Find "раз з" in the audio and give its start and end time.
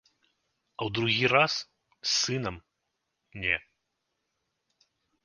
1.33-2.13